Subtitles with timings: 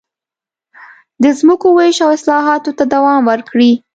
[1.23, 3.71] د ځمکو وېش او اصلاحاتو ته دوام ورکړي.